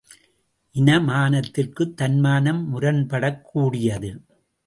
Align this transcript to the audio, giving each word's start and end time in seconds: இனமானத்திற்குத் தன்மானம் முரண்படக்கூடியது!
இனமானத்திற்குத் 0.75 1.93
தன்மானம் 1.93 2.61
முரண்படக்கூடியது! 2.67 4.11